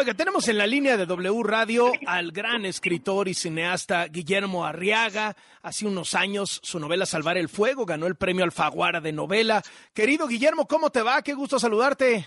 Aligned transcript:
Oiga, 0.00 0.14
tenemos 0.14 0.48
en 0.48 0.56
la 0.56 0.66
línea 0.66 0.96
de 0.96 1.04
W 1.04 1.42
Radio 1.42 1.92
al 2.06 2.32
gran 2.32 2.64
escritor 2.64 3.28
y 3.28 3.34
cineasta 3.34 4.06
Guillermo 4.06 4.64
Arriaga. 4.64 5.36
Hace 5.60 5.86
unos 5.86 6.14
años 6.14 6.58
su 6.62 6.80
novela 6.80 7.04
Salvar 7.04 7.36
el 7.36 7.50
Fuego 7.50 7.84
ganó 7.84 8.06
el 8.06 8.16
premio 8.16 8.44
Alfaguara 8.44 9.02
de 9.02 9.12
novela. 9.12 9.62
Querido 9.92 10.26
Guillermo, 10.26 10.66
¿cómo 10.66 10.88
te 10.88 11.02
va? 11.02 11.20
Qué 11.20 11.34
gusto 11.34 11.58
saludarte. 11.58 12.26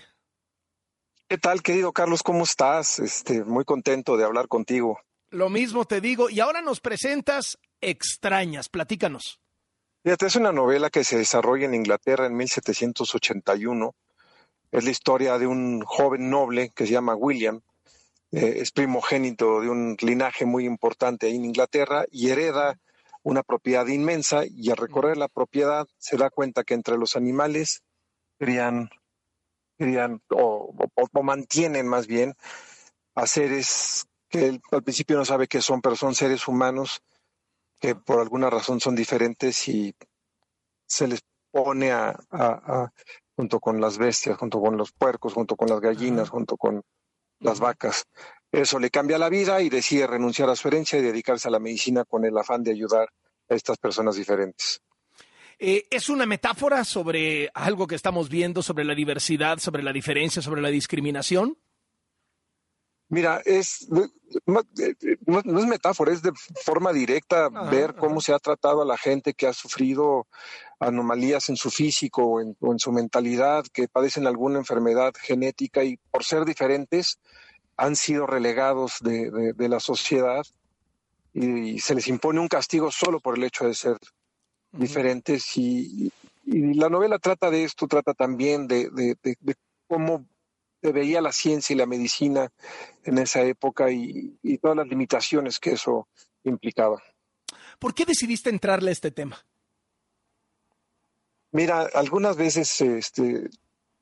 ¿Qué 1.28 1.36
tal, 1.36 1.62
querido 1.62 1.92
Carlos? 1.92 2.22
¿Cómo 2.22 2.44
estás? 2.44 3.00
Este, 3.00 3.42
muy 3.42 3.64
contento 3.64 4.16
de 4.16 4.22
hablar 4.22 4.46
contigo. 4.46 5.00
Lo 5.30 5.48
mismo 5.48 5.84
te 5.84 6.00
digo. 6.00 6.30
Y 6.30 6.38
ahora 6.38 6.62
nos 6.62 6.78
presentas 6.78 7.58
Extrañas. 7.80 8.68
Platícanos. 8.68 9.40
Fíjate, 10.04 10.26
es 10.26 10.36
una 10.36 10.52
novela 10.52 10.90
que 10.90 11.02
se 11.02 11.18
desarrolla 11.18 11.64
en 11.64 11.74
Inglaterra 11.74 12.26
en 12.26 12.36
1781 12.36 13.96
es 14.74 14.82
la 14.82 14.90
historia 14.90 15.38
de 15.38 15.46
un 15.46 15.82
joven 15.82 16.28
noble 16.28 16.70
que 16.70 16.84
se 16.84 16.92
llama 16.92 17.14
William, 17.14 17.60
eh, 18.32 18.54
es 18.56 18.72
primogénito 18.72 19.60
de 19.60 19.68
un 19.68 19.96
linaje 20.00 20.46
muy 20.46 20.66
importante 20.66 21.26
ahí 21.26 21.36
en 21.36 21.44
Inglaterra 21.44 22.06
y 22.10 22.30
hereda 22.30 22.80
una 23.22 23.44
propiedad 23.44 23.86
inmensa 23.86 24.42
y 24.44 24.70
al 24.70 24.76
recorrer 24.76 25.16
la 25.16 25.28
propiedad 25.28 25.86
se 25.98 26.16
da 26.16 26.28
cuenta 26.28 26.64
que 26.64 26.74
entre 26.74 26.98
los 26.98 27.14
animales 27.14 27.84
crían, 28.36 28.90
o, 30.30 30.74
mantienen 31.22 31.86
más 31.86 32.08
bien 32.08 32.34
a 33.14 33.28
seres 33.28 34.06
que 34.28 34.60
al 34.72 34.82
principio 34.82 35.16
no 35.16 35.24
sabe 35.24 35.46
qué 35.46 35.62
son, 35.62 35.80
pero 35.80 35.94
son 35.94 36.16
seres 36.16 36.48
humanos 36.48 37.00
que 37.78 37.94
por 37.94 38.18
alguna 38.18 38.50
razón 38.50 38.80
son 38.80 38.96
diferentes 38.96 39.68
y 39.68 39.94
se 40.84 41.06
les 41.06 41.20
pone 41.52 41.92
a, 41.92 42.18
junto 43.36 43.60
con 43.60 43.80
las 43.80 43.98
bestias, 43.98 44.36
junto 44.38 44.60
con 44.60 44.76
los 44.76 44.92
puercos, 44.92 45.34
junto 45.34 45.56
con 45.56 45.68
las 45.68 45.80
gallinas, 45.80 46.28
junto 46.28 46.56
con 46.56 46.82
las 47.40 47.60
vacas. 47.60 48.04
Eso 48.50 48.78
le 48.78 48.90
cambia 48.90 49.18
la 49.18 49.28
vida 49.28 49.60
y 49.60 49.68
decide 49.68 50.06
renunciar 50.06 50.48
a 50.48 50.56
su 50.56 50.68
herencia 50.68 50.98
y 50.98 51.02
dedicarse 51.02 51.48
a 51.48 51.50
la 51.50 51.58
medicina 51.58 52.04
con 52.04 52.24
el 52.24 52.36
afán 52.38 52.62
de 52.62 52.70
ayudar 52.70 53.08
a 53.48 53.54
estas 53.54 53.78
personas 53.78 54.16
diferentes. 54.16 54.80
Eh, 55.58 55.86
¿Es 55.90 56.08
una 56.08 56.26
metáfora 56.26 56.84
sobre 56.84 57.50
algo 57.54 57.86
que 57.86 57.94
estamos 57.94 58.28
viendo, 58.28 58.62
sobre 58.62 58.84
la 58.84 58.94
diversidad, 58.94 59.58
sobre 59.58 59.82
la 59.82 59.92
diferencia, 59.92 60.42
sobre 60.42 60.62
la 60.62 60.68
discriminación? 60.68 61.56
Mira, 63.14 63.40
es 63.44 63.86
no, 64.44 64.60
es 65.60 65.66
metáfora, 65.66 66.12
es 66.12 66.20
de 66.20 66.32
forma 66.64 66.92
directa 66.92 67.48
ver 67.70 67.94
cómo 67.94 68.20
se 68.20 68.32
ha 68.32 68.40
tratado 68.40 68.82
a 68.82 68.84
la 68.84 68.98
gente 68.98 69.34
que 69.34 69.46
ha 69.46 69.52
sufrido 69.52 70.26
anomalías 70.80 71.48
en 71.48 71.54
su 71.54 71.70
físico 71.70 72.24
o 72.24 72.40
en, 72.40 72.78
su 72.80 72.90
mentalidad, 72.90 73.64
que 73.72 73.86
padecen 73.86 74.26
alguna 74.26 74.58
enfermedad 74.58 75.12
genética 75.16 75.84
y 75.84 75.96
por 76.10 76.24
ser 76.24 76.44
diferentes 76.44 77.20
han 77.76 77.94
sido 77.94 78.26
relegados 78.26 78.98
de, 79.00 79.54
la 79.68 79.78
sociedad 79.78 80.44
y, 81.32 81.78
se 81.78 81.94
les 81.94 82.08
impone 82.08 82.40
un 82.40 82.48
castigo 82.48 82.90
solo 82.90 83.20
por 83.20 83.38
el 83.38 83.44
hecho 83.44 83.64
de 83.64 83.74
ser 83.74 83.96
diferentes. 84.72 85.56
Y, 85.56 86.10
la 86.46 86.88
novela 86.88 87.20
trata 87.20 87.48
de 87.48 87.62
esto, 87.62 87.86
trata 87.86 88.12
también 88.12 88.66
de, 88.66 88.90
de 88.90 89.54
cómo 89.86 90.26
veía 90.92 91.20
la 91.20 91.32
ciencia 91.32 91.74
y 91.74 91.78
la 91.78 91.86
medicina 91.86 92.50
en 93.04 93.18
esa 93.18 93.42
época 93.42 93.90
y, 93.90 94.38
todas 94.60 94.76
las 94.76 94.88
limitaciones 94.88 95.58
que 95.58 95.72
eso 95.72 96.08
implicaba. 96.44 97.02
¿Por 97.78 97.94
qué 97.94 98.04
decidiste 98.04 98.50
entrarle 98.50 98.90
a 98.90 98.92
este 98.92 99.10
tema? 99.10 99.44
Mira, 101.52 101.88
algunas 101.94 102.36
veces 102.36 102.80
este, 102.80 103.50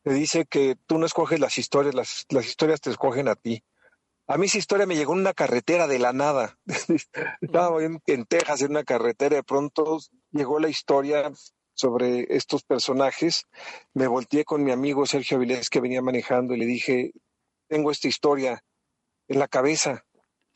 te 0.03 0.13
dice 0.13 0.47
que 0.47 0.77
tú 0.87 0.99
no 0.99 1.07
escoges 1.07 1.41
las 1.41 1.59
historias, 1.59 1.95
las, 1.95 2.27
las 2.31 2.47
historias 2.47 2.81
te 2.81 2.91
escogen 2.91 3.29
a 3.29 3.35
ti. 3.35 3.63
A 4.27 4.39
mí 4.39 4.47
esa 4.47 4.59
historia 4.59 4.87
me 4.87 4.97
llegó 4.97 5.13
en 5.13 5.21
una 5.21 5.35
carretera 5.35 5.87
de 5.87 5.99
la 5.99 6.13
nada. 6.13 6.59
Estaba 7.41 7.83
en, 7.83 8.01
en 8.07 8.25
Texas 8.25 8.63
en 8.63 8.71
una 8.71 8.85
carretera, 8.85 9.37
de 9.37 9.43
pronto 9.43 9.99
llegó 10.31 10.59
la 10.59 10.69
historia 10.69 11.31
sobre 11.75 12.27
estos 12.29 12.63
personajes, 12.63 13.47
me 13.95 14.07
volteé 14.07 14.45
con 14.45 14.63
mi 14.63 14.73
amigo 14.73 15.07
Sergio 15.07 15.37
Avilés 15.37 15.71
que 15.71 15.81
venía 15.81 16.03
manejando 16.03 16.55
y 16.55 16.59
le 16.59 16.67
dije, 16.67 17.13
tengo 17.69 17.91
esta 17.91 18.09
historia 18.09 18.63
en 19.29 19.39
la 19.39 19.49
cabeza, 19.49 20.05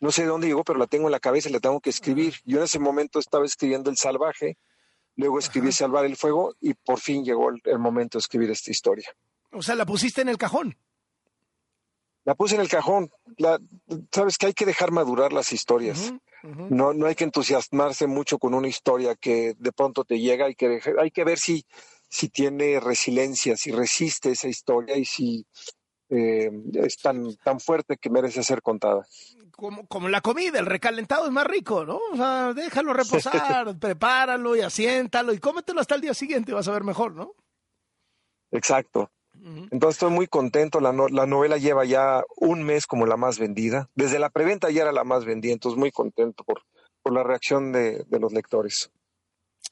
no 0.01 0.13
sé 0.13 0.23
de 0.23 0.29
dónde 0.29 0.47
llegó, 0.47 0.65
pero 0.65 0.79
la 0.79 0.87
tengo 0.87 1.07
en 1.09 1.13
la 1.13 1.21
cabeza 1.21 1.49
y 1.49 1.53
la 1.53 1.61
tengo 1.61 1.81
que 1.81 1.91
escribir. 1.91 2.35
Yo 2.45 2.59
en 2.59 2.65
ese 2.65 2.79
momento 2.79 3.19
estaba 3.19 3.47
escribiendo 3.47 3.89
El 3.89 3.97
Salvaje, 3.97 4.59
luego 5.17 5.39
escribí 5.39 5.73
Salvar 5.73 6.05
el 6.05 6.17
Fuego 6.17 6.55
y 6.61 6.75
por 6.75 7.01
fin 7.01 7.25
llegó 7.25 7.51
el, 7.51 7.79
momento 7.79 8.19
de 8.19 8.21
escribir 8.21 8.51
esta 8.51 8.71
historia. 8.71 9.11
O 9.53 9.63
sea, 9.63 9.75
la 9.75 9.87
pusiste 9.87 10.21
en 10.21 10.29
el 10.29 10.37
cajón. 10.37 10.77
La 12.27 12.35
puse 12.35 12.57
en 12.57 12.61
el 12.61 12.69
cajón. 12.69 13.11
Sabes 14.13 14.37
que 14.37 14.47
hay 14.47 14.53
que 14.53 14.67
dejar 14.67 14.91
madurar 14.91 15.33
las 15.33 15.53
historias. 15.53 16.13
No, 16.43 16.93
no 16.93 17.07
hay 17.07 17.15
que 17.15 17.25
entusiasmarse 17.25 18.09
mucho 18.09 18.39
con 18.39 18.53
una 18.53 18.67
historia 18.67 19.15
que 19.15 19.55
de 19.59 19.73
pronto 19.73 20.05
te 20.05 20.19
llega, 20.19 20.47
hay 20.47 20.57
que, 20.57 20.81
hay 21.01 21.11
que 21.13 21.25
ver 21.25 21.39
si, 21.39 21.65
si 22.09 22.29
tiene 22.29 22.81
resiliencia, 22.81 23.57
si 23.57 23.71
resiste 23.71 24.33
esa 24.33 24.49
historia 24.49 24.97
y 24.97 25.05
si 25.05 25.47
eh, 26.09 26.51
es 26.75 26.99
tan, 26.99 27.37
tan 27.37 27.61
fuerte 27.61 27.97
que 27.97 28.11
merece 28.11 28.43
ser 28.43 28.61
contada. 28.61 29.07
Como, 29.53 29.87
como 29.87 30.09
la 30.09 30.21
comida, 30.21 30.59
el 30.59 30.67
recalentado 30.67 31.27
es 31.27 31.33
más 31.33 31.47
rico, 31.47 31.85
¿no? 31.85 32.01
O 32.13 32.17
sea, 32.17 32.53
déjalo 32.53 32.93
reposar, 32.93 33.79
prepáralo 33.81 34.57
y 34.57 34.61
asiéntalo 34.63 35.33
y 35.33 35.39
cómetelo 35.39 35.81
hasta 35.81 35.95
el 35.95 36.01
día 36.01 36.15
siguiente, 36.15 36.53
vas 36.53 36.67
a 36.67 36.73
ver 36.73 36.85
mejor, 36.85 37.15
¿no? 37.15 37.35
Exacto. 38.51 39.11
Entonces 39.71 39.97
estoy 39.97 40.11
muy 40.11 40.27
contento. 40.27 40.81
La, 40.81 40.93
la, 40.93 41.27
novela 41.27 41.57
lleva 41.57 41.85
ya 41.85 42.23
un 42.37 42.63
mes 42.63 42.87
como 42.87 43.07
la 43.07 43.17
más 43.17 43.39
vendida. 43.39 43.89
Desde 43.95 44.19
la 44.19 44.31
preventa 44.31 44.71
ya 44.71 44.83
era 44.83 44.93
la 44.93 45.05
más 45.05 45.25
vendida, 45.25 45.53
entonces 45.53 45.79
muy 45.79 45.93
contento 45.93 46.45
por, 46.45 46.63
por 47.03 47.13
la 47.13 47.23
reacción 47.23 47.73
de, 47.73 48.05
de 48.05 48.19
los 48.19 48.33
lectores. 48.33 48.91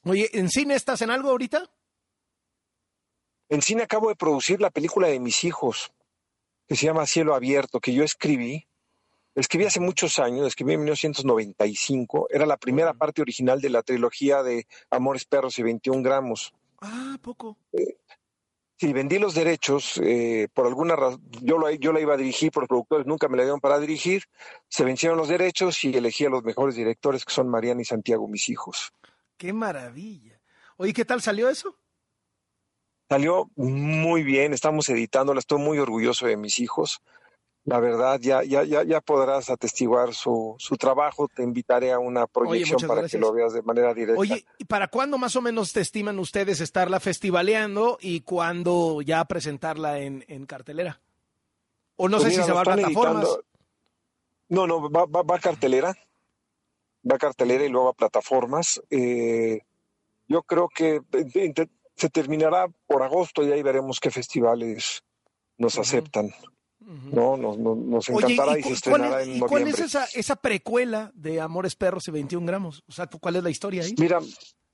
Oye, 0.03 0.29
¿en 0.33 0.49
cine 0.49 0.75
estás 0.75 1.01
en 1.01 1.09
algo 1.09 1.29
ahorita? 1.29 1.69
En 3.49 3.61
cine 3.61 3.83
acabo 3.83 4.09
de 4.09 4.15
producir 4.15 4.61
la 4.61 4.71
película 4.71 5.07
de 5.07 5.19
mis 5.19 5.43
hijos, 5.43 5.91
que 6.67 6.75
se 6.75 6.85
llama 6.85 7.05
Cielo 7.05 7.35
Abierto, 7.35 7.79
que 7.79 7.93
yo 7.93 8.03
escribí. 8.03 8.67
Escribí 9.35 9.65
hace 9.65 9.81
muchos 9.81 10.17
años, 10.17 10.47
escribí 10.47 10.73
en 10.73 10.79
1995. 10.79 12.27
Era 12.31 12.45
la 12.45 12.57
primera 12.57 12.93
parte 12.93 13.21
original 13.21 13.59
de 13.59 13.69
la 13.69 13.83
trilogía 13.83 14.41
de 14.43 14.65
Amores 14.89 15.25
Perros 15.25 15.59
y 15.59 15.63
21 15.63 16.01
gramos. 16.01 16.53
Ah, 16.81 17.17
poco. 17.21 17.57
Eh, 17.73 17.97
Sí, 18.77 18.91
vendí 18.91 19.19
los 19.19 19.33
derechos, 19.33 19.99
eh, 20.03 20.49
por 20.53 20.67
alguna 20.67 20.97
razón, 20.97 21.21
yo, 21.41 21.57
lo, 21.57 21.71
yo 21.71 21.93
la 21.93 22.01
iba 22.01 22.13
a 22.13 22.17
dirigir, 22.17 22.51
por 22.51 22.63
los 22.63 22.67
productores 22.67 23.07
nunca 23.07 23.29
me 23.29 23.37
la 23.37 23.43
dieron 23.43 23.61
para 23.61 23.79
dirigir, 23.79 24.23
se 24.67 24.83
vencieron 24.83 25.17
los 25.17 25.29
derechos 25.29 25.81
y 25.85 25.95
elegí 25.95 26.25
a 26.25 26.29
los 26.29 26.43
mejores 26.43 26.75
directores 26.75 27.23
que 27.23 27.33
son 27.33 27.47
Mariana 27.47 27.81
y 27.81 27.85
Santiago, 27.85 28.27
mis 28.27 28.49
hijos. 28.49 28.91
¡Qué 29.37 29.53
maravilla! 29.53 30.41
Oye, 30.75 30.91
¿qué 30.91 31.05
tal 31.05 31.21
salió 31.21 31.49
eso? 31.49 31.77
Salió 33.07 33.49
muy 33.55 34.23
bien, 34.23 34.51
estamos 34.51 34.89
editándola, 34.89 35.39
estoy 35.39 35.59
muy 35.59 35.79
orgulloso 35.79 36.27
de 36.27 36.35
mis 36.35 36.59
hijos 36.59 37.01
la 37.65 37.79
verdad, 37.79 38.19
ya, 38.21 38.43
ya, 38.43 38.63
ya, 38.63 38.83
ya 38.83 39.01
podrás 39.01 39.49
atestiguar 39.49 40.13
su, 40.13 40.55
su 40.59 40.77
trabajo. 40.77 41.27
Te 41.27 41.41
invitaré 41.41 41.91
a 41.91 41.97
una 41.97 42.27
proyección 42.27 42.79
para 42.87 43.07
que 43.07 43.17
lo 43.17 43.33
veas 43.33 43.53
de 43.53 43.63
manera 43.63 43.91
directa. 43.91 44.19
Oye, 44.19 44.45
¿y 44.59 44.65
para 44.65 44.87
cuándo 44.87 45.17
más 45.17 45.35
o 45.35 45.41
menos 45.41 45.73
te 45.73 45.81
estiman 45.81 46.19
ustedes 46.19 46.61
estarla 46.61 46.99
festivaleando 46.99 47.97
y 47.99 48.21
cuándo 48.21 49.01
ya 49.01 49.25
presentarla 49.25 49.97
en, 49.97 50.23
en 50.27 50.45
cartelera? 50.45 51.01
O 51.95 52.07
no 52.07 52.19
sé 52.19 52.25
pues 52.25 52.35
si 52.35 52.43
se 52.43 52.51
va 52.51 52.61
a 52.61 52.63
plataformas. 52.63 53.39
No, 54.47 54.67
no, 54.67 54.87
va, 54.91 55.05
va, 55.05 55.35
a 55.35 55.39
cartelera. 55.39 55.95
Va 57.09 57.15
a 57.15 57.19
cartelera 57.19 57.65
y 57.65 57.69
luego 57.69 57.89
a 57.89 57.93
plataformas. 57.93 58.79
Eh, 58.91 59.61
yo 60.27 60.43
creo 60.43 60.69
que 60.69 61.01
eh, 61.13 61.53
se 61.95 62.09
terminará 62.09 62.67
por 62.85 63.01
agosto 63.01 63.41
y 63.43 63.51
ahí 63.51 63.63
veremos 63.63 63.99
qué 63.99 64.11
festivales 64.11 65.03
nos 65.57 65.79
aceptan. 65.79 66.31
No, 66.79 67.35
nos, 67.37 67.57
nos, 67.57 68.09
encantará 68.09 68.59
y, 68.59 68.63
se 68.63 68.73
estrenará 68.73 69.23
en 69.23 69.39
noviembre. 69.39 69.47
¿Cuál 69.47 69.67
es 69.67 69.79
esa, 69.79 70.05
esa 70.13 70.35
precuela 70.35 71.11
de 71.15 71.41
Amores 71.41 71.75
Perros 71.75 72.07
y 72.07 72.11
21 72.11 72.45
gramos? 72.45 72.83
O 72.87 72.91
sea, 72.91 73.07
¿cuál 73.07 73.37
es 73.37 73.43
la 73.43 73.49
historia 73.49 73.83
ahí? 73.83 73.95
Mira, 73.97 74.19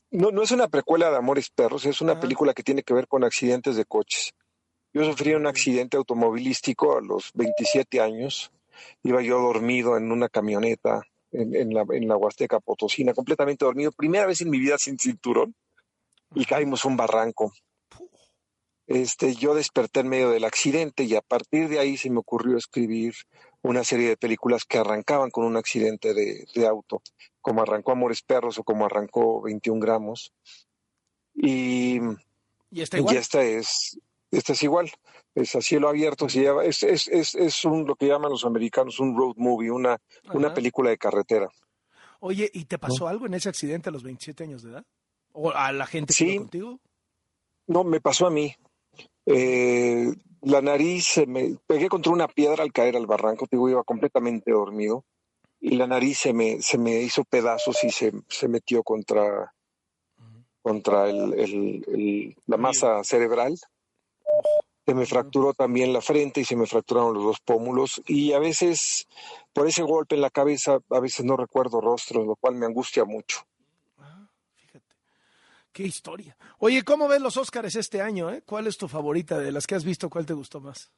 no, 0.09 0.31
no 0.31 0.41
es 0.41 0.51
una 0.51 0.67
precuela 0.67 1.09
de 1.09 1.17
Amores 1.17 1.49
Perros, 1.49 1.85
es 1.85 2.01
una 2.01 2.19
película 2.19 2.53
que 2.53 2.63
tiene 2.63 2.83
que 2.83 2.93
ver 2.93 3.07
con 3.07 3.23
accidentes 3.23 3.75
de 3.75 3.85
coches. 3.85 4.33
Yo 4.93 5.05
sufrí 5.05 5.33
un 5.33 5.47
accidente 5.47 5.95
automovilístico 5.95 6.97
a 6.97 7.01
los 7.01 7.31
27 7.33 8.01
años. 8.01 8.51
Iba 9.03 9.21
yo 9.21 9.39
dormido 9.39 9.95
en 9.95 10.11
una 10.11 10.27
camioneta 10.27 11.01
en, 11.31 11.55
en, 11.55 11.73
la, 11.73 11.85
en 11.91 12.07
la 12.09 12.17
Huasteca 12.17 12.59
Potosina, 12.59 13.13
completamente 13.13 13.63
dormido. 13.63 13.93
Primera 13.93 14.25
vez 14.25 14.41
en 14.41 14.49
mi 14.49 14.59
vida 14.59 14.77
sin 14.77 14.99
cinturón. 14.99 15.55
Y 16.33 16.45
caímos 16.45 16.85
un 16.85 16.95
barranco 16.95 17.51
este, 18.93 19.35
yo 19.35 19.55
desperté 19.55 20.01
en 20.01 20.09
medio 20.09 20.29
del 20.31 20.43
accidente 20.43 21.03
y 21.03 21.15
a 21.15 21.21
partir 21.21 21.69
de 21.69 21.79
ahí 21.79 21.95
se 21.95 22.09
me 22.09 22.19
ocurrió 22.19 22.57
escribir 22.57 23.13
una 23.61 23.85
serie 23.85 24.09
de 24.09 24.17
películas 24.17 24.65
que 24.65 24.79
arrancaban 24.79 25.29
con 25.29 25.45
un 25.45 25.55
accidente 25.55 26.13
de, 26.13 26.67
auto, 26.67 27.01
como 27.39 27.61
arrancó 27.61 27.93
Amores 27.93 28.21
Perros 28.21 28.57
o 28.59 28.63
como 28.63 28.85
arrancó 28.85 29.41
21 29.43 29.79
gramos. 29.79 30.33
Y, 31.33 31.99
¿Y 32.69 32.81
esta, 32.81 32.97
esta 32.97 33.43
es, 33.43 33.97
es 34.31 34.63
igual, 34.63 34.91
es 35.35 35.55
a 35.55 35.61
cielo 35.61 35.87
abierto, 35.87 36.27
se 36.27 36.41
lleva, 36.41 36.65
es, 36.65 36.83
es, 36.83 37.07
es, 37.07 37.35
es 37.35 37.63
un, 37.63 37.85
lo 37.85 37.95
que 37.95 38.07
llaman 38.07 38.31
los 38.31 38.43
americanos 38.43 38.99
un 38.99 39.15
road 39.15 39.35
movie, 39.37 39.71
una, 39.71 39.97
una 40.33 40.53
película 40.53 40.89
de 40.89 40.97
carretera. 40.97 41.47
Oye, 42.19 42.51
¿y 42.53 42.65
te 42.65 42.77
pasó 42.77 43.07
algo 43.07 43.25
en 43.25 43.35
ese 43.35 43.47
accidente 43.47 43.87
a 43.87 43.91
los 43.93 44.03
27 44.03 44.43
años 44.43 44.63
de 44.63 44.71
edad? 44.71 44.85
¿O 45.31 45.51
a 45.51 45.71
la 45.71 45.87
gente 45.87 46.13
que 46.13 46.25
sí. 46.25 46.37
contigo? 46.37 46.79
No, 47.67 47.85
me 47.85 48.01
pasó 48.01 48.27
a 48.27 48.29
mí. 48.29 48.53
Eh, 49.25 50.13
la 50.41 50.61
nariz, 50.61 51.21
me 51.27 51.55
pegué 51.67 51.87
contra 51.87 52.11
una 52.11 52.27
piedra 52.27 52.63
al 52.63 52.71
caer 52.71 52.95
al 52.95 53.05
barranco, 53.05 53.47
digo, 53.49 53.69
iba 53.69 53.83
completamente 53.83 54.51
dormido 54.51 55.05
y 55.61 55.75
la 55.75 55.85
nariz 55.85 56.17
se 56.17 56.33
me, 56.33 56.61
se 56.61 56.79
me 56.79 57.01
hizo 57.01 57.23
pedazos 57.23 57.83
y 57.83 57.91
se, 57.91 58.11
se 58.27 58.47
metió 58.47 58.81
contra, 58.81 59.53
contra 60.63 61.07
el, 61.07 61.33
el, 61.35 62.35
la 62.47 62.57
masa 62.57 63.03
cerebral. 63.03 63.57
Se 64.83 64.95
me 64.95 65.05
fracturó 65.05 65.53
también 65.53 65.93
la 65.93 66.01
frente 66.01 66.41
y 66.41 66.45
se 66.45 66.55
me 66.55 66.65
fracturaron 66.65 67.13
los 67.13 67.23
dos 67.23 67.39
pómulos 67.45 68.01
y 68.07 68.33
a 68.33 68.39
veces 68.39 69.07
por 69.53 69.67
ese 69.67 69.83
golpe 69.83 70.15
en 70.15 70.21
la 70.21 70.31
cabeza 70.31 70.79
a 70.89 70.99
veces 70.99 71.23
no 71.23 71.37
recuerdo 71.37 71.79
rostros, 71.79 72.25
lo 72.25 72.35
cual 72.35 72.55
me 72.55 72.65
angustia 72.65 73.05
mucho. 73.05 73.45
Qué 75.71 75.83
historia. 75.83 76.37
Oye, 76.59 76.83
¿cómo 76.83 77.07
ves 77.07 77.21
los 77.21 77.37
Óscares 77.37 77.75
este 77.75 78.01
año? 78.01 78.29
Eh? 78.29 78.43
¿Cuál 78.45 78.67
es 78.67 78.77
tu 78.77 78.87
favorita 78.87 79.39
de 79.39 79.51
las 79.51 79.67
que 79.67 79.75
has 79.75 79.85
visto? 79.85 80.09
¿Cuál 80.09 80.25
te 80.25 80.33
gustó 80.33 80.59
más? 80.59 80.91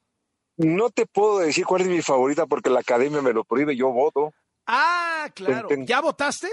No 0.56 0.90
te 0.90 1.06
puedo 1.06 1.38
decir 1.38 1.64
cuál 1.64 1.82
es 1.82 1.88
mi 1.88 2.02
favorita 2.02 2.46
porque 2.46 2.70
la 2.70 2.80
academia 2.80 3.22
me 3.22 3.32
lo 3.32 3.44
prohíbe, 3.44 3.76
yo 3.76 3.90
voto. 3.90 4.32
Ah, 4.66 5.28
claro. 5.34 5.68
¿Ya 5.84 6.00
votaste? 6.00 6.48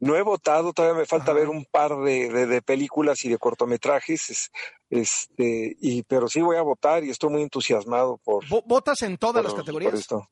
No 0.00 0.16
he 0.16 0.22
votado, 0.22 0.72
todavía 0.72 0.98
me 0.98 1.06
falta 1.06 1.32
ver 1.32 1.48
un 1.48 1.64
par 1.64 1.96
de, 1.98 2.28
de, 2.46 2.60
películas 2.60 3.24
y 3.24 3.28
de 3.28 3.38
cortometrajes, 3.38 4.50
este, 4.90 5.76
y 5.80 6.02
pero 6.02 6.26
sí 6.26 6.40
voy 6.40 6.56
a 6.56 6.62
votar 6.62 7.04
y 7.04 7.10
estoy 7.10 7.30
muy 7.30 7.42
entusiasmado 7.42 8.18
por. 8.18 8.44
¿Votas 8.48 9.00
en 9.02 9.16
todas 9.16 9.44
las 9.44 9.54
categorías? 9.54 9.94
esto. 9.94 10.28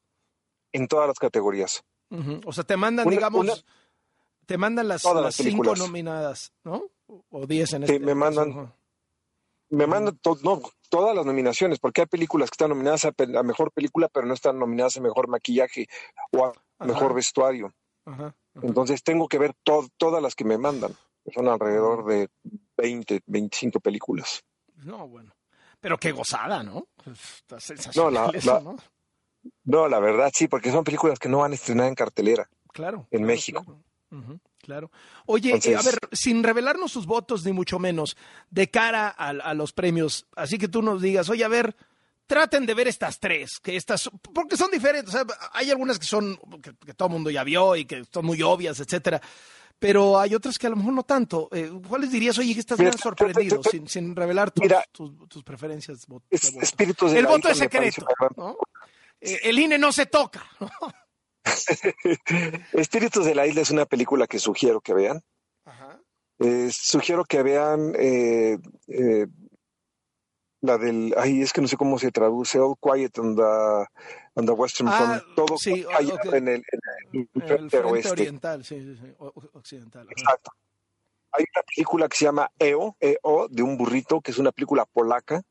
En 0.73 0.89
todas 0.89 1.07
las 1.07 1.19
categorías. 1.21 1.85
O 2.45 2.53
sea, 2.53 2.65
te 2.65 2.77
mandan, 2.77 3.09
digamos, 3.09 3.65
te 4.51 4.59
mandan 4.59 4.89
las, 4.89 5.05
las, 5.05 5.37
cinco 5.37 5.77
nominadas, 5.77 6.53
¿no? 6.65 6.83
O 7.07 7.47
diez 7.47 7.73
en 7.73 7.85
este. 7.85 7.99
Sí, 7.99 8.05
me 8.05 8.17
mandan. 8.17 8.75
Me 9.69 9.87
mandan 9.87 10.19
no, 10.43 10.61
todas 10.89 11.15
las 11.15 11.25
nominaciones, 11.25 11.79
porque 11.79 12.01
hay 12.01 12.09
películas 12.09 12.51
que 12.51 12.55
están 12.55 12.71
nominadas 12.71 13.05
a, 13.05 13.43
mejor 13.45 13.71
película, 13.71 14.09
pero 14.09 14.27
no 14.27 14.35
están 14.35 14.59
nominadas 14.59 14.97
a 14.97 15.03
mejor 15.03 15.29
maquillaje 15.29 15.87
o 16.33 16.47
a 16.47 16.85
mejor 16.85 17.15
vestuario. 17.15 17.73
Entonces 18.61 19.05
tengo 19.05 19.29
que 19.29 19.39
ver 19.39 19.55
todas 19.63 20.21
las 20.21 20.35
que 20.35 20.45
me 20.45 20.59
mandan. 20.59 20.97
Son 21.33 21.47
alrededor 21.47 22.05
de 22.07 22.29
20, 22.77 23.21
25 23.27 23.79
películas. 23.79 24.43
No, 24.79 25.07
bueno. 25.07 25.33
Pero 25.79 25.97
qué 25.97 26.11
gozada, 26.11 26.65
¿no? 26.65 26.89
Está 27.07 27.61
sensacional 27.61 28.33
no, 28.35 28.53
la, 28.53 28.61
¿no? 28.61 28.77
no, 29.63 29.87
la 29.87 30.01
verdad 30.01 30.33
sí, 30.35 30.49
porque 30.49 30.73
son 30.73 30.83
películas 30.83 31.21
que 31.21 31.29
no 31.29 31.39
van 31.39 31.53
a 31.53 31.55
estrenar 31.55 31.87
en 31.87 31.95
cartelera. 31.95 32.51
Claro. 32.73 33.07
En 33.13 33.23
México. 33.23 33.63
Claro. 33.63 33.90
Oye, 35.27 35.59
eh, 35.65 35.77
a 35.77 35.83
ver, 35.83 35.99
sin 36.13 36.43
revelarnos 36.43 36.93
sus 36.93 37.07
votos 37.07 37.45
ni 37.45 37.53
mucho 37.53 37.79
menos, 37.79 38.17
de 38.51 38.71
cara 38.71 39.09
a, 39.09 39.55
los 39.55 39.73
premios, 39.73 40.27
así 40.37 40.59
que 40.59 40.69
tú 40.69 40.83
nos 40.83 41.01
digas, 41.01 41.29
oye, 41.29 41.45
a 41.45 41.49
ver, 41.49 41.77
traten 42.27 42.67
de 42.67 42.75
ver 42.75 42.89
estas 42.89 43.19
tres, 43.19 43.59
que 43.61 43.77
estas, 43.77 44.11
porque 44.35 44.57
son 44.57 44.71
diferentes. 44.71 45.17
hay 45.53 45.71
algunas 45.71 45.99
que 45.99 46.07
son, 46.07 46.39
que, 46.63 46.95
todo 46.95 47.09
el 47.09 47.13
mundo 47.13 47.31
ya 47.31 47.45
vio 47.45 47.77
y 47.77 47.85
que 47.85 48.05
son 48.13 48.27
muy 48.27 48.43
obvias, 48.43 48.81
etcétera. 48.81 49.21
Pero 49.79 50.21
hay 50.21 50.35
otras 50.35 50.59
que 50.59 50.67
a 50.67 50.71
lo 50.71 50.77
mejor 50.77 50.93
no 50.93 51.05
tanto. 51.05 51.49
Eh, 51.53 51.73
¿Cuáles 51.89 52.13
dirías, 52.13 52.37
oye, 52.39 52.53
que 52.53 52.61
estás 52.61 52.79
más 52.79 53.01
sorprendido, 53.01 53.63
sin, 53.87 54.15
revelar 54.15 54.51
tus, 54.51 55.43
preferencias? 55.43 56.07
espíritus 56.29 57.15
El 57.15 57.27
voto 57.27 57.49
es 57.49 57.57
secreto. 57.57 58.07
Eh, 59.19 59.41
el 59.45 59.59
INE 59.59 59.79
no 59.79 59.91
se 59.91 60.05
toca. 60.05 60.45
Espíritus 62.73 63.25
de 63.25 63.35
la 63.35 63.47
Isla 63.47 63.63
es 63.63 63.71
una 63.71 63.87
película 63.87 64.27
que 64.27 64.39
sugiero 64.39 64.81
que 64.81 64.95
vean. 64.95 65.23
Eh, 66.39 66.71
sugiero 66.73 67.25
que 67.27 67.43
vean 67.43 67.95
eh, 67.99 68.59
eh, 68.89 69.27
la 70.63 70.79
del, 70.79 71.15
ay, 71.19 71.43
es 71.43 71.53
que 71.53 71.61
no 71.61 71.69
sé 71.69 71.77
cómo 71.77 71.99
se 71.99 72.11
traduce, 72.11 72.59
All 72.59 72.77
Quiet 72.81 73.19
on 73.19 73.37
the, 73.37 74.43
the 74.47 74.53
Western 74.53 74.89
ah, 74.89 74.97
Front, 74.97 75.35
todo 75.37 75.59
sí, 75.59 75.85
en 76.33 76.49
el, 76.49 76.65
frente, 77.47 77.79
oriental, 77.79 78.65
sí, 78.65 78.81
sí, 78.81 78.97
sí, 78.97 79.15
occidental. 79.53 80.07
Exacto. 80.11 80.51
Hay 81.33 81.45
una 81.55 81.63
película 81.63 82.09
que 82.09 82.17
se 82.17 82.25
llama 82.25 82.51
EO, 82.59 82.97
EO, 83.01 83.49
de 83.49 83.63
un 83.63 83.77
burrito, 83.77 84.21
que 84.21 84.31
es 84.31 84.39
una 84.39 84.51
película 84.51 84.85
polaca, 84.87 85.43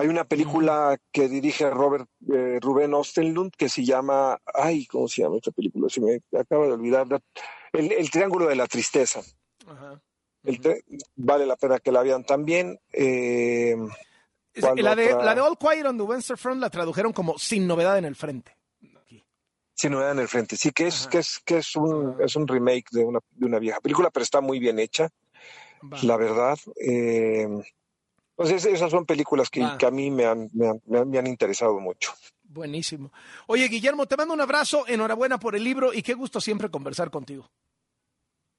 hay 0.00 0.08
una 0.08 0.24
película 0.24 0.98
que 1.12 1.28
dirige 1.28 1.68
Robert 1.68 2.08
eh, 2.32 2.58
Rubén 2.62 2.94
Ostenlund 2.94 3.52
que 3.54 3.68
se 3.68 3.84
llama, 3.84 4.40
ay, 4.54 4.86
¿cómo 4.86 5.06
se 5.08 5.20
llama 5.20 5.36
esta 5.36 5.50
película? 5.50 5.90
Se 5.90 6.00
me 6.00 6.22
acaba 6.38 6.66
de 6.66 6.72
olvidar. 6.72 7.06
El, 7.70 8.10
Triángulo 8.10 8.46
de 8.46 8.56
la 8.56 8.66
Tristeza. 8.66 9.20
vale 11.16 11.44
la 11.44 11.56
pena 11.56 11.80
que 11.80 11.92
la 11.92 12.02
vean 12.02 12.24
también. 12.24 12.80
Eh, 12.94 13.76
la, 14.54 14.96
de, 14.96 15.12
la 15.12 15.34
de 15.34 15.40
All 15.42 15.58
Quiet 15.58 15.84
on 15.84 15.98
the 15.98 16.04
Western 16.04 16.38
Front 16.38 16.62
la 16.62 16.70
tradujeron 16.70 17.12
como 17.12 17.38
Sin 17.38 17.66
novedad 17.66 17.98
en 17.98 18.06
el 18.06 18.16
frente. 18.16 18.56
Sin 19.74 19.92
novedad 19.92 20.12
en 20.12 20.20
el 20.20 20.28
frente. 20.28 20.56
Sí, 20.56 20.70
que 20.70 20.86
es, 20.86 21.08
que 21.08 21.18
es, 21.18 21.40
que 21.44 21.58
es 21.58 21.76
un, 21.76 22.16
es 22.22 22.36
un 22.36 22.48
remake 22.48 22.86
de 22.90 23.04
una, 23.04 23.18
de 23.32 23.44
una 23.44 23.58
vieja 23.58 23.80
película, 23.80 24.08
pero 24.08 24.24
está 24.24 24.40
muy 24.40 24.60
bien 24.60 24.78
hecha. 24.78 25.10
La 26.02 26.16
verdad. 26.16 26.58
Eh, 26.76 27.46
entonces, 28.42 28.72
esas 28.72 28.90
son 28.90 29.04
películas 29.04 29.50
que, 29.50 29.62
a 29.62 29.90
mí 29.90 30.10
me 30.10 30.24
han, 30.24 30.48
me, 30.54 31.18
han, 31.18 31.26
interesado 31.26 31.78
mucho. 31.78 32.14
Buenísimo. 32.42 33.12
Oye, 33.46 33.68
Guillermo, 33.68 34.06
te 34.06 34.16
mando 34.16 34.32
un 34.32 34.40
abrazo, 34.40 34.86
enhorabuena 34.88 35.38
por 35.38 35.56
el 35.56 35.62
libro 35.62 35.92
y 35.92 36.02
qué 36.02 36.14
gusto 36.14 36.40
siempre 36.40 36.70
conversar 36.70 37.10
contigo. 37.10 37.50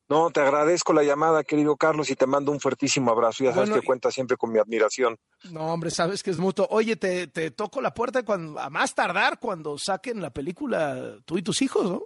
No, 0.08 0.30
te 0.30 0.42
agradezco 0.42 0.94
la 0.94 1.02
llamada, 1.02 1.44
querido 1.44 1.78
Carlos, 1.78 2.12
y 2.12 2.16
te 2.16 2.28
mando 2.28 2.52
un 2.52 2.60
fuertísimo 2.60 3.10
abrazo. 3.10 3.44
Ya 3.44 3.54
sabes 3.54 3.72
que 3.72 3.82
cuentas 3.82 4.14
siempre 4.14 4.38
con 4.38 4.52
mi 4.52 4.60
admiración. 4.60 5.18
No, 5.50 5.74
hombre, 5.74 5.90
sabes 5.90 6.22
que 6.22 6.30
es 6.30 6.38
mutuo. 6.38 6.68
Oye, 6.70 6.96
te, 6.96 7.26
te 7.26 7.50
toco 7.50 7.82
la 7.82 7.92
puerta 7.92 8.22
cuando, 8.24 8.60
a 8.60 8.70
más 8.70 8.94
tardar 8.94 9.40
cuando 9.40 9.80
saquen 9.80 10.22
la 10.22 10.30
película 10.30 11.18
tú 11.26 11.40
y 11.40 11.42
tus 11.42 11.60
hijos, 11.64 11.90
¿no? 11.90 12.06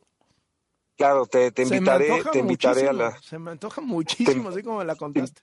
Claro, 0.95 1.25
te, 1.25 1.51
te 1.51 1.63
invitaré, 1.63 2.24
te 2.31 2.39
invitaré 2.39 2.88
a 2.88 2.94
la. 2.94 3.22
Se 3.22 3.38
me 3.38 3.51
antoja 3.51 3.81
muchísimo, 3.81 4.48
así 4.48 4.63
como 4.63 4.77
me 4.77 4.86
la 4.86 4.95
contaste 4.95 5.42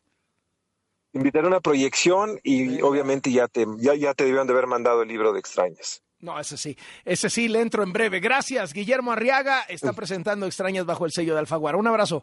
invitaré 1.12 1.46
a 1.46 1.48
una 1.48 1.60
proyección 1.60 2.38
y 2.42 2.80
obviamente 2.82 3.30
ya 3.30 3.48
te, 3.48 3.66
ya, 3.78 3.94
ya 3.94 4.14
te 4.14 4.24
debieron 4.24 4.46
de 4.46 4.52
haber 4.52 4.66
mandado 4.66 5.02
el 5.02 5.08
libro 5.08 5.32
de 5.32 5.40
extrañas. 5.40 6.02
No, 6.20 6.38
ese 6.38 6.56
sí, 6.56 6.76
ese 7.04 7.28
sí, 7.28 7.48
le 7.48 7.60
entro 7.60 7.82
en 7.82 7.92
breve. 7.92 8.20
Gracias, 8.20 8.72
Guillermo 8.72 9.10
Arriaga 9.10 9.62
está 9.62 9.92
presentando 9.92 10.46
Extrañas 10.46 10.86
bajo 10.86 11.04
el 11.04 11.10
sello 11.10 11.34
de 11.34 11.40
Alfaguara. 11.40 11.76
Un 11.76 11.88
abrazo. 11.88 12.22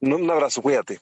Un 0.00 0.30
abrazo, 0.30 0.62
cuídate. 0.62 1.00